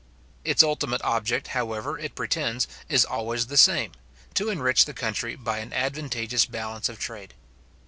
[0.43, 3.91] Its ultimate object, however, it pretends, is always the same,
[4.33, 7.35] to enrich the country by an advantageous balance of trade.